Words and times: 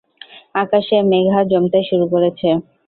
আকাশে 0.55 0.95
মেঘা 1.11 1.39
জমতে 1.51 1.79
শুরু 1.89 2.05
করেছে। 2.13 2.47